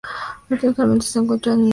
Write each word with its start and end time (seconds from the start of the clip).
Actualmente 0.49 1.05
se 1.05 1.19
encuentran 1.19 1.53
en 1.53 1.59
desuso. 1.65 1.69